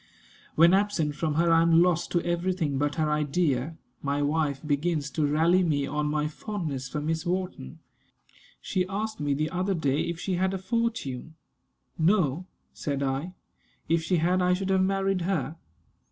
[0.55, 3.77] When absent from her I am lost to every thing but her idea.
[4.01, 7.77] My wife begins to rally me on my fondness for Miss Wharton.
[8.59, 11.35] She asked me the other day if she had a fortune.
[11.99, 13.33] "No," said I;
[13.87, 15.57] "if she had I should have married her."